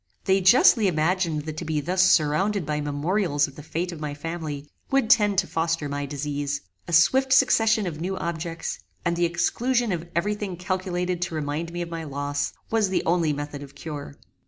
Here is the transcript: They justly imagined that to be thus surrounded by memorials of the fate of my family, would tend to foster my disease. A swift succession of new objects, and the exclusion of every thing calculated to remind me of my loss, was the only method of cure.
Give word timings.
They 0.23 0.41
justly 0.41 0.87
imagined 0.87 1.43
that 1.43 1.57
to 1.57 1.63
be 1.63 1.79
thus 1.79 2.01
surrounded 2.01 2.65
by 2.65 2.81
memorials 2.81 3.47
of 3.47 3.55
the 3.55 3.61
fate 3.61 3.91
of 3.91 3.99
my 3.99 4.15
family, 4.15 4.67
would 4.89 5.11
tend 5.11 5.37
to 5.37 5.45
foster 5.45 5.87
my 5.87 6.07
disease. 6.07 6.61
A 6.87 6.91
swift 6.91 7.31
succession 7.31 7.85
of 7.85 8.01
new 8.01 8.17
objects, 8.17 8.79
and 9.05 9.15
the 9.15 9.25
exclusion 9.25 9.91
of 9.91 10.09
every 10.15 10.33
thing 10.33 10.57
calculated 10.57 11.21
to 11.21 11.35
remind 11.35 11.71
me 11.71 11.83
of 11.83 11.89
my 11.91 12.03
loss, 12.03 12.51
was 12.71 12.89
the 12.89 13.03
only 13.05 13.31
method 13.31 13.61
of 13.61 13.75
cure. 13.75 14.15